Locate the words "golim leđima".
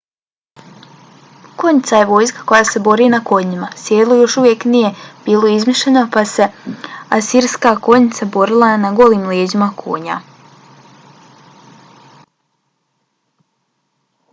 9.03-9.71